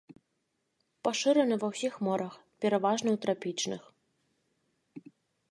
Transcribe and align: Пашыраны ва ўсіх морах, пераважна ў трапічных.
Пашыраны 1.07 1.55
ва 1.63 1.67
ўсіх 1.73 1.93
морах, 2.07 2.33
пераважна 2.65 3.09
ў 3.15 3.23
трапічных. 3.27 3.87